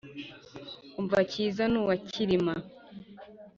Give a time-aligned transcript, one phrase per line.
[0.99, 2.53] umva cyiza ni uwa cyilima